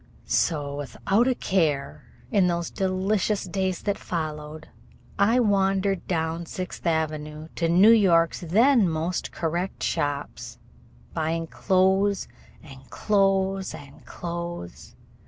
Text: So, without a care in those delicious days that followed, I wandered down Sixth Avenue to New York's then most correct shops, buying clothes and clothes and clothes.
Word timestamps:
So, 0.25 0.75
without 0.77 1.27
a 1.27 1.35
care 1.35 2.05
in 2.31 2.47
those 2.47 2.71
delicious 2.71 3.43
days 3.43 3.83
that 3.83 3.99
followed, 3.99 4.67
I 5.19 5.39
wandered 5.39 6.07
down 6.07 6.47
Sixth 6.47 6.87
Avenue 6.87 7.49
to 7.57 7.69
New 7.69 7.91
York's 7.91 8.39
then 8.41 8.89
most 8.89 9.31
correct 9.31 9.83
shops, 9.83 10.57
buying 11.13 11.45
clothes 11.45 12.27
and 12.63 12.89
clothes 12.89 13.75
and 13.75 14.03
clothes. 14.03 14.95